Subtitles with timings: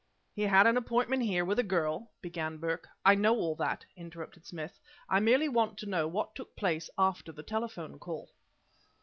[0.33, 4.47] "He had an appointment here with the girl," began Burke "I know all that," interrupted
[4.47, 4.79] Smith.
[5.07, 8.31] "I merely want to know, what took place after the telephone call?"